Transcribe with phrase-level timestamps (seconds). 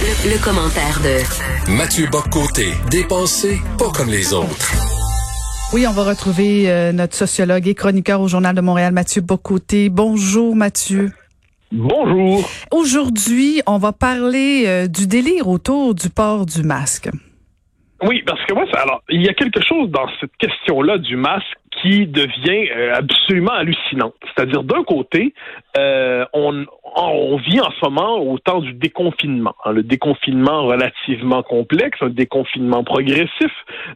[0.00, 4.72] Le, le commentaire de Mathieu Boccoté, dépensé pas comme les autres.
[5.74, 9.90] Oui, on va retrouver euh, notre sociologue et chroniqueur au Journal de Montréal, Mathieu Bocoté.
[9.90, 11.10] Bonjour, Mathieu.
[11.70, 12.48] Bonjour.
[12.70, 17.10] Aujourd'hui, on va parler euh, du délire autour du port du masque.
[18.02, 21.16] Oui, parce que moi, ça, alors, il y a quelque chose dans cette question-là du
[21.16, 24.14] masque qui devient euh, absolument hallucinante.
[24.24, 25.34] C'est-à-dire, d'un côté,
[25.76, 26.66] euh, on,
[26.96, 29.54] on vit en ce moment au temps du déconfinement.
[29.64, 33.52] Hein, le déconfinement relativement complexe, un déconfinement progressif,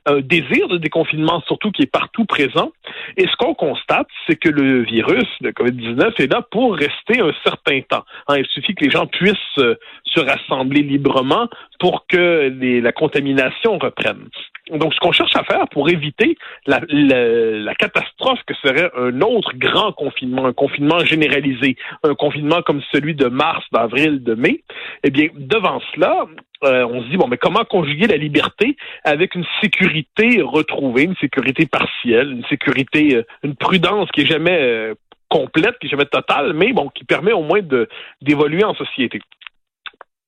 [0.06, 2.72] un désir de déconfinement surtout qui est partout présent.
[3.16, 7.32] Et ce qu'on constate, c'est que le virus, le COVID-19, est là pour rester un
[7.44, 8.04] certain temps.
[8.28, 11.48] Hein, il suffit que les gens puissent euh, se rassembler librement
[11.80, 14.28] pour que les, la contamination reprenne.
[14.70, 16.80] Donc, ce qu'on cherche à faire pour éviter la,
[17.74, 23.26] catastrophe que serait un autre grand confinement, un confinement généralisé, un confinement comme celui de
[23.26, 24.62] mars, d'avril, de mai,
[25.02, 26.24] eh bien, devant cela,
[26.64, 31.16] euh, on se dit, bon, mais comment conjuguer la liberté avec une sécurité retrouvée, une
[31.16, 34.94] sécurité partielle, une sécurité, euh, une prudence qui est jamais euh,
[35.28, 37.60] complète, qui est jamais totale, mais bon, qui permet au moins
[38.22, 39.20] d'évoluer en société?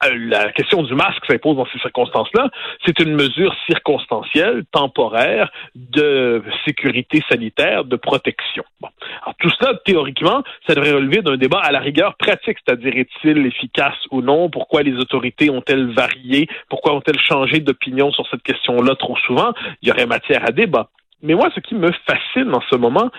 [0.04, 2.50] Euh, la question du masque s'impose dans ces circonstances-là.
[2.84, 8.64] C'est une mesure circonstancielle, temporaire, de sécurité sanitaire, de protection.
[8.80, 8.88] Bon.
[9.22, 13.46] Alors, tout cela, théoriquement, ça devrait relever d'un débat à la rigueur pratique, c'est-à-dire est-il
[13.46, 14.50] efficace ou non?
[14.50, 16.48] Pourquoi les autorités ont-elles varié?
[16.68, 19.52] Pourquoi ont-elles changé d'opinion sur cette question-là trop souvent?
[19.80, 20.90] Il y aurait matière à débat.
[21.22, 23.10] Mais moi, ce qui me fascine en ce moment,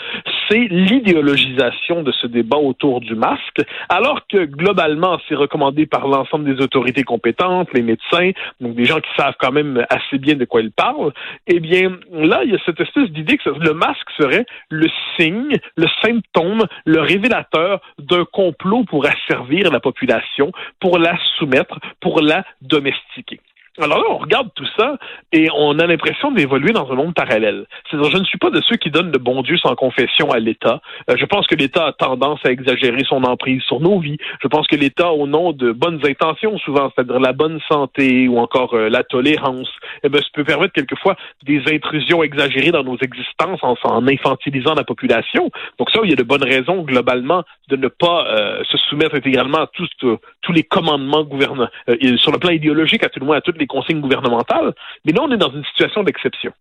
[0.49, 6.45] c'est l'idéologisation de ce débat autour du masque, alors que globalement, c'est recommandé par l'ensemble
[6.45, 8.31] des autorités compétentes, les médecins,
[8.61, 11.13] donc des gens qui savent quand même assez bien de quoi ils parlent.
[11.47, 15.57] Eh bien, là, il y a cette espèce d'idée que le masque serait le signe,
[15.75, 22.43] le symptôme, le révélateur d'un complot pour asservir la population, pour la soumettre, pour la
[22.61, 23.39] domestiquer.
[23.79, 24.97] Alors là, on regarde tout ça
[25.31, 27.65] et on a l'impression d'évoluer dans un monde parallèle.
[27.89, 30.39] C'est-à-dire, je ne suis pas de ceux qui donnent le bon Dieu sans confession à
[30.39, 30.81] l'État.
[31.11, 34.17] Euh, je pense que l'État a tendance à exagérer son emprise sur nos vies.
[34.41, 38.39] Je pense que l'État, au nom de bonnes intentions, souvent, c'est-à-dire la bonne santé ou
[38.39, 39.69] encore euh, la tolérance,
[40.03, 44.85] eh bien, ça peut permettre quelquefois des intrusions exagérées dans nos existences en, infantilisant la
[44.85, 45.51] population.
[45.77, 49.13] Donc ça, il y a de bonnes raisons globalement de ne pas euh, se soumettre
[49.13, 51.71] intégralement à tous, tous les commandements gouvernementaux,
[52.17, 54.73] sur le plan idéologique, à tout le moins à toutes les consignes gouvernementales,
[55.05, 56.53] mais là, on est dans une situation d'exception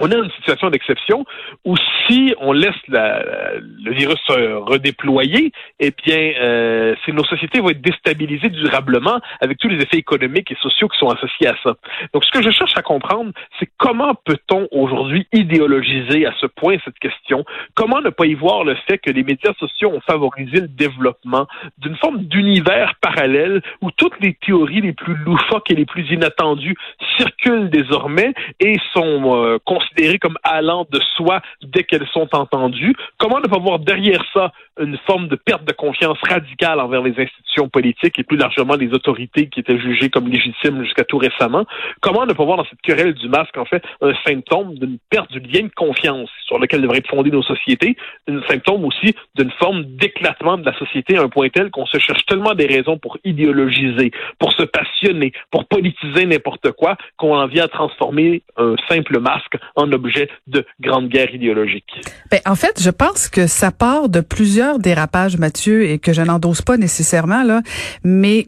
[0.00, 1.24] on est dans une situation d'exception
[1.64, 3.22] où si on laisse la,
[3.60, 9.68] le virus se redéployer, eh bien, euh, nos sociétés vont être déstabilisées durablement avec tous
[9.68, 11.74] les effets économiques et sociaux qui sont associés à ça.
[12.12, 16.76] Donc, ce que je cherche à comprendre, c'est comment peut-on aujourd'hui idéologiser à ce point
[16.84, 17.44] cette question?
[17.74, 21.46] Comment ne pas y voir le fait que les médias sociaux ont favorisé le développement
[21.78, 26.76] d'une forme d'univers parallèle où toutes les théories les plus loufoques et les plus inattendues
[27.16, 32.94] circulent désormais et sont euh, considérées comme allant de soi dès qu'elles sont entendues.
[33.18, 37.14] Comment ne pas voir derrière ça une forme de perte de confiance radicale envers les
[37.18, 41.64] institutions politiques et plus largement les autorités qui étaient jugées comme légitimes jusqu'à tout récemment?
[42.00, 45.30] Comment ne pas voir dans cette querelle du masque, en fait, un symptôme d'une perte
[45.32, 47.96] du lien de confiance sur lequel devraient être fondées nos sociétés,
[48.28, 51.98] un symptôme aussi d'une forme d'éclatement de la société à un point tel qu'on se
[51.98, 57.46] cherche tellement des raisons pour idéologiser, pour se passionner, pour politiser n'importe quoi, qu'on en
[57.46, 61.90] vient à transformer un simple masque en objet de grande guerre idéologique.
[62.30, 66.22] Ben, en fait, je pense que ça part de plusieurs dérapages, Mathieu, et que je
[66.22, 67.60] n'endosse pas nécessairement, là,
[68.02, 68.46] mais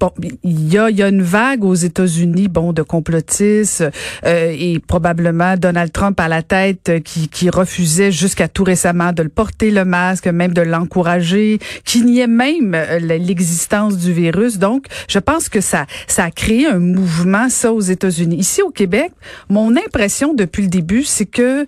[0.00, 0.10] bon,
[0.42, 3.84] il y a, y a une vague aux États-Unis, bon, de complotistes,
[4.24, 9.12] euh, et probablement Donald Trump à la tête euh, qui, qui refusait jusqu'à tout récemment
[9.12, 14.58] de le porter le masque, même de l'encourager, qui niait même euh, l'existence du virus.
[14.58, 18.36] Donc, je pense que ça, ça a créé un mouvement, ça, aux États-Unis.
[18.36, 19.12] Ici, au Québec,
[19.50, 21.66] mon impression depuis le début, c'est que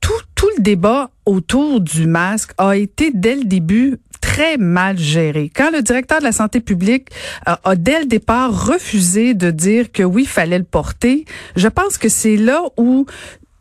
[0.00, 5.50] tout, tout le débat autour du masque a été dès le début très mal géré.
[5.54, 7.08] Quand le directeur de la santé publique
[7.46, 11.24] a, a dès le départ refusé de dire que oui, fallait le porter,
[11.56, 13.06] je pense que c'est là où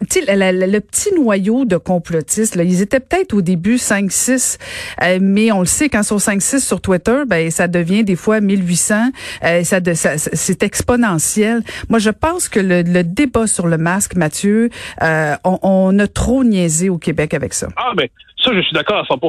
[0.10, 4.58] tu sais, le, petit noyau de complotistes, là, ils étaient peut-être au début 5-6,
[5.02, 8.16] euh, mais on le sait, quand ils sont 5-6 sur Twitter, ben ça devient des
[8.16, 9.12] fois 1800.
[9.44, 11.64] Euh, ça, ça c'est exponentiel.
[11.90, 14.70] Moi, je pense que le, débat sur le masque, Mathieu,
[15.02, 17.68] euh, on, on, a trop niaisé au Québec avec ça.
[17.76, 18.10] Ah, mais
[18.44, 19.20] ça, je suis d'accord à 100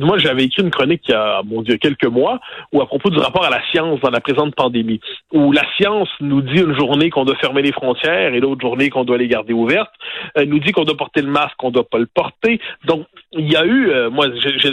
[0.00, 2.40] Moi, j'avais écrit une chronique il y a, mon Dieu, quelques mois,
[2.72, 5.00] où à propos du rapport à la science dans la présente pandémie,
[5.32, 8.90] où la science nous dit une journée qu'on doit fermer les frontières et l'autre journée
[8.90, 9.92] qu'on doit les garder ouvertes,
[10.36, 12.60] euh, nous dit qu'on doit porter le masque, qu'on doit pas le porter.
[12.84, 14.26] Donc, il y a eu, euh, moi,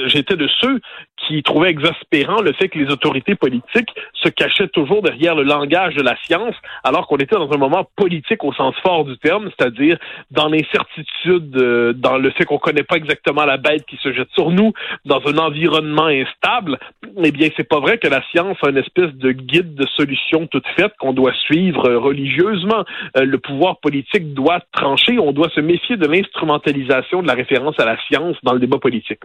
[0.08, 0.80] j'étais de ceux
[1.28, 5.96] qui trouvaient exaspérant le fait que les autorités politiques se cachaient toujours derrière le langage
[5.96, 9.50] de la science, alors qu'on était dans un moment politique au sens fort du terme,
[9.58, 9.98] c'est-à-dire
[10.32, 14.30] dans l'incertitude, euh, dans le fait qu'on connaît pas exactement la bête qui se jette
[14.34, 14.74] sur nous
[15.06, 16.80] dans un environnement instable,
[17.24, 20.48] eh bien, c'est pas vrai que la science a une espèce de guide de solution
[20.48, 22.84] toute faite qu'on doit suivre religieusement.
[23.18, 25.20] Euh, le pouvoir politique doit trancher.
[25.20, 28.78] On doit se méfier de l'instrumentalisation de la référence à la science dans le débat
[28.78, 29.20] politique.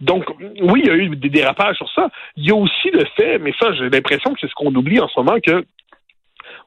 [0.00, 0.24] Donc,
[0.60, 2.08] oui, il y a eu des dérapages sur ça.
[2.36, 5.00] Il y a aussi le fait, mais ça, j'ai l'impression que c'est ce qu'on oublie
[5.00, 5.64] en ce moment, que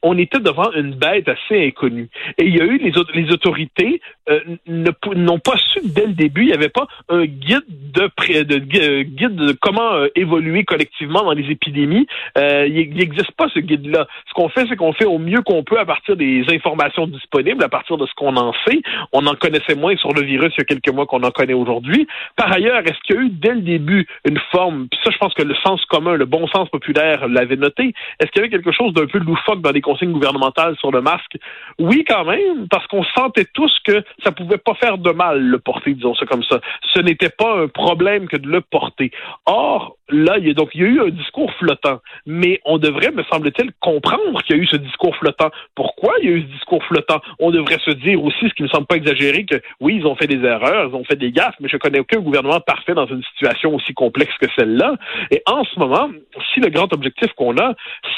[0.03, 2.09] on était devant une bête assez inconnue.
[2.37, 6.41] Et il y a eu les, les autorités euh, n'ont pas su dès le début,
[6.41, 8.09] il n'y avait pas un guide de,
[8.43, 12.07] de euh, guide de comment euh, évoluer collectivement dans les épidémies.
[12.35, 14.07] il n'existe pas ce guide-là.
[14.27, 17.63] Ce qu'on fait, c'est qu'on fait au mieux qu'on peut à partir des informations disponibles,
[17.63, 18.81] à partir de ce qu'on en sait.
[19.13, 21.53] On en connaissait moins sur le virus il y a quelques mois qu'on en connaît
[21.53, 22.07] aujourd'hui.
[22.35, 25.17] Par ailleurs, est-ce qu'il y a eu dès le début une forme, puis ça je
[25.17, 28.49] pense que le sens commun, le bon sens populaire l'avait noté, est-ce qu'il y avait
[28.49, 31.37] quelque chose d'un peu loufoque dans les consignes gouvernementales sur le masque?
[31.79, 35.59] Oui, quand même, parce qu'on sentait tous que ça pouvait pas faire de mal le
[35.59, 36.59] porter, disons ça comme ça.
[36.93, 39.11] Ce n'était pas un problème que de le porter.
[39.45, 42.77] Or, là, il y a donc il y a eu un discours flottant, mais on
[42.77, 45.51] devrait, me semble-t-il, comprendre qu'il y a eu ce discours flottant.
[45.75, 47.21] Pourquoi il y a eu ce discours flottant?
[47.39, 50.05] On devrait se dire aussi, ce qui ne me semble pas exagéré, que oui, ils
[50.05, 52.93] ont fait des erreurs, ils ont fait des gaffes, mais je connais aucun gouvernement parfait
[52.93, 54.95] dans une situation aussi complexe que celle-là.
[55.31, 56.09] Et en ce moment,
[56.53, 57.73] si le grand objectif qu'on a,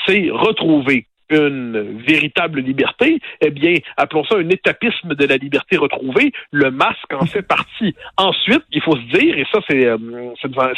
[0.06, 6.31] c'est retrouver une véritable liberté, eh bien, appelons ça un étapisme de la liberté retrouvée.
[6.52, 7.96] Le masque en fait partie.
[8.18, 9.98] Ensuite, il faut se dire, et ça c'est euh,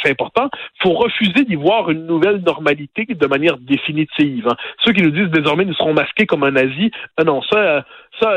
[0.02, 0.50] c'est important,
[0.82, 4.48] faut refuser d'y voir une nouvelle normalité de manière définitive.
[4.48, 4.56] Hein.
[4.84, 6.90] Ceux qui nous disent désormais nous serons masqués comme un nazi,
[7.20, 7.84] euh, non, ça,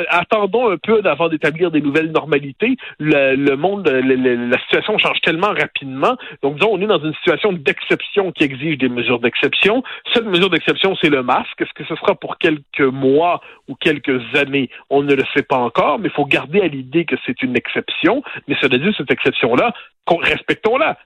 [0.09, 2.77] attendons un peu avant d'établir des nouvelles normalités.
[2.99, 6.17] Le, monde, la situation change tellement rapidement.
[6.41, 9.83] Donc, disons, on est dans une situation d'exception qui exige des mesures d'exception.
[10.13, 11.61] Cette mesure d'exception, c'est le masque.
[11.61, 14.69] Est-ce que ce sera pour quelques mois ou quelques années?
[14.89, 17.55] On ne le sait pas encore, mais il faut garder à l'idée que c'est une
[17.55, 18.23] exception.
[18.47, 19.73] Mais cela dit, cette exception-là,
[20.07, 20.97] respectons-la.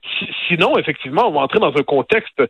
[0.48, 2.42] sinon, effectivement, on va entrer dans un contexte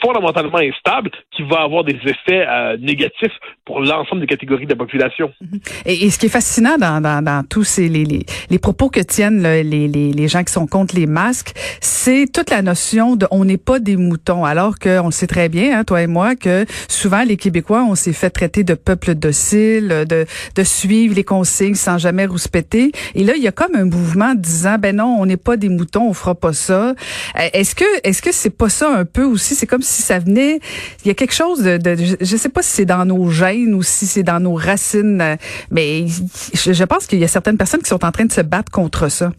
[0.00, 4.76] fondamentalement instable qui va avoir des effets euh, négatifs pour l'ensemble des catégories de la
[4.76, 5.32] population.
[5.42, 5.60] Mm-hmm.
[5.86, 9.00] Et, ce qui est fascinant dans, dans, dans tous ces les, les, les, propos que
[9.00, 13.26] tiennent les, les, les gens qui sont contre les masques, c'est toute la notion de
[13.30, 16.66] on n'est pas des moutons, alors qu'on sait très bien, hein, toi et moi, que
[16.88, 21.74] souvent les Québécois, on s'est fait traiter de peuple docile, de, de suivre les consignes
[21.74, 22.92] sans jamais rouspéter.
[23.14, 25.70] Et là, il y a comme un mouvement disant ben non, on n'est pas des
[25.70, 26.90] moutons, on fera pas ça.
[26.90, 29.54] Euh, est-ce que est-ce que c'est pas ça un peu aussi?
[29.54, 30.60] C'est comme si ça venait.
[31.04, 33.53] Il y a quelque chose de, je, ne sais pas si c'est dans nos gènes
[33.54, 35.36] ou si c'est dans nos racines,
[35.70, 38.70] mais je, pense qu'il y a certaines personnes qui sont en train de se battre
[38.70, 39.32] contre ça.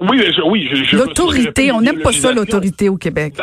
[0.00, 0.68] Oui, oui.
[0.92, 3.34] L'autorité, on n'aime pas ça, l'autorité au Québec.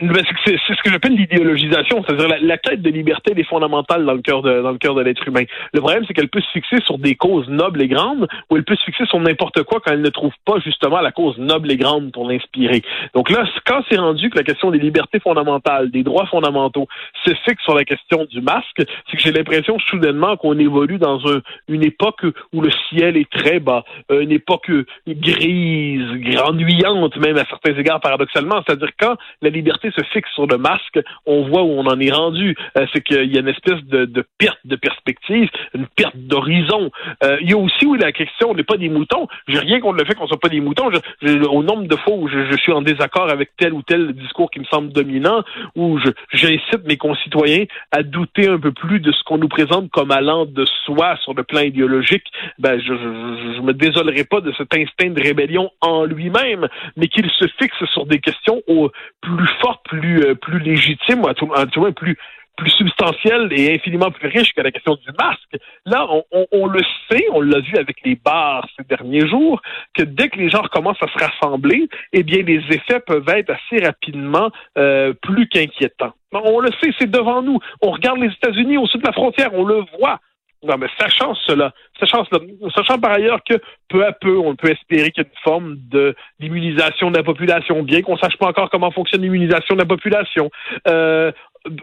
[0.00, 4.22] Ben, c'est ce que j'appelle l'idéologisation, c'est-à-dire la, quête de liberté est fondamentale dans le
[4.22, 5.42] cœur de dans le cœur de l'être humain.
[5.72, 8.64] Le problème, c'est qu'elle peut se fixer sur des causes nobles et grandes, ou elle
[8.64, 11.72] peut se fixer sur n'importe quoi quand elle ne trouve pas justement la cause noble
[11.72, 12.82] et grande pour l'inspirer.
[13.14, 16.86] Donc là, quand c'est rendu que la question des libertés fondamentales, des droits fondamentaux,
[17.24, 21.26] se fixe sur la question du masque, c'est que j'ai l'impression soudainement qu'on évolue dans
[21.26, 24.70] un, une époque où le ciel est très bas, une époque
[25.08, 28.62] grise, ennuyante même à certains égards paradoxalement.
[28.64, 32.12] C'est-à-dire quand la liberté se fixe sur le masque, on voit où on en est
[32.12, 32.56] rendu.
[32.76, 36.90] Euh, c'est qu'il y a une espèce de, perte de perspective, une perte d'horizon.
[37.24, 39.26] Euh, il y a aussi où la question, on n'est pas des moutons.
[39.46, 40.90] J'ai rien contre le fait qu'on soit pas des moutons.
[41.22, 44.60] au nombre de fois où je, suis en désaccord avec tel ou tel discours qui
[44.60, 45.42] me semble dominant,
[45.76, 45.98] où
[46.32, 50.44] j'incite mes concitoyens à douter un peu plus de ce qu'on nous présente comme allant
[50.44, 52.24] de soi sur le plan idéologique,
[52.58, 57.30] ben je, je, me désolerai pas de cet instinct de rébellion en lui-même, mais qu'il
[57.30, 58.90] se fixe sur des questions au
[59.20, 61.48] plus fortes plus, euh, plus légitime, ou à tout,
[61.92, 62.16] plus,
[62.58, 65.56] plus substantielle et infiniment plus riche que la question du masque.
[65.86, 69.62] Là, on, on, le sait, on l'a vu avec les bars ces derniers jours,
[69.94, 73.50] que dès que les gens commencent à se rassembler, eh bien, les effets peuvent être
[73.50, 76.12] assez rapidement euh, plus qu'inquiétants.
[76.32, 77.58] On le sait, c'est devant nous.
[77.80, 80.20] On regarde les États-Unis au sud de la frontière, on le voit
[80.64, 82.40] Non, mais sachant cela, sachant, cela,
[82.74, 83.54] sachant par ailleurs que
[83.88, 87.22] peu à peu, on peut espérer qu'il y ait une forme de d'immunisation de la
[87.22, 90.50] population, bien qu'on sache pas encore comment fonctionne l'immunisation de la population.
[90.88, 91.30] Euh,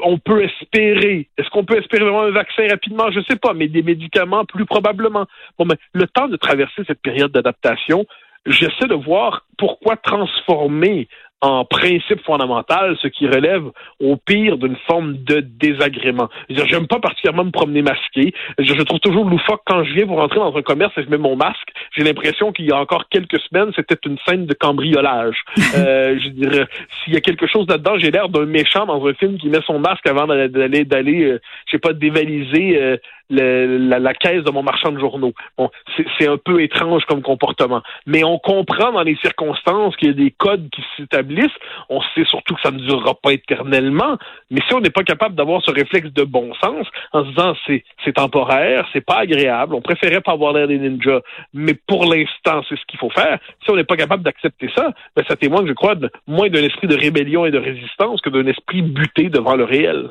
[0.01, 1.29] on peut espérer.
[1.38, 3.12] Est-ce qu'on peut espérer vraiment un vaccin rapidement?
[3.12, 5.25] Je sais pas, mais des médicaments plus probablement.
[5.58, 8.05] Bon, mais le temps de traverser cette période d'adaptation,
[8.46, 11.08] j'essaie de voir pourquoi transformer
[11.42, 13.63] en principe fondamental, ce qui relève
[14.00, 16.30] au pire d'une forme de désagrément.
[16.50, 18.34] Je j'aime pas particulièrement me promener masqué.
[18.58, 21.10] Je, je, trouve toujours loufoque quand je viens pour rentrer dans un commerce et je
[21.10, 21.70] mets mon masque.
[21.96, 25.36] J'ai l'impression qu'il y a encore quelques semaines, c'était une scène de cambriolage.
[25.75, 26.68] euh, je dirais,
[27.04, 29.62] s'il y a quelque chose là-dedans, j'ai l'air d'un méchant dans un film qui met
[29.68, 32.98] son masque avant d'aller, d'aller, euh, je sais pas, dévaliser euh,
[33.29, 35.34] la, caisse de mon marchand de journaux.
[35.58, 35.70] Bon,
[36.17, 37.82] c'est un peu étrange comme comportement.
[38.05, 41.46] Mais on comprend dans les circonstances qu'il y a des codes qui s'établissent.
[41.89, 44.17] On sait surtout que ça ne durera pas éternellement.
[44.51, 47.53] Mais si on n'est pas capable d'avoir ce réflexe de bon sens en se disant
[47.65, 51.22] c'est temporaire, c'est pas agréable, on préférait pas avoir l'air des ninjas,
[51.53, 53.39] mais pour l'instant c'est ce qu'il faut faire.
[53.63, 55.96] Si on n'est pas capable d'accepter ça, ben ça témoigne, je crois,
[56.27, 60.10] moins d'un esprit de rébellion et de résistance que d'un esprit buté devant le réel.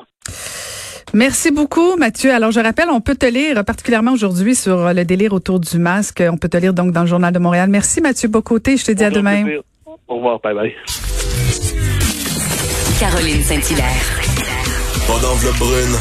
[1.15, 2.33] Merci beaucoup, Mathieu.
[2.33, 6.23] Alors, je rappelle, on peut te lire particulièrement aujourd'hui sur le délire autour du masque.
[6.29, 7.71] On peut te lire donc dans le Journal de Montréal.
[7.71, 8.77] Merci, Mathieu Bocoté.
[8.77, 9.45] Je te dis à demain.
[10.09, 10.41] Au revoir.
[10.41, 10.75] Bye bye.
[12.99, 14.21] Caroline Saint-Hilaire.
[15.07, 15.93] Pas d'enveloppe brune,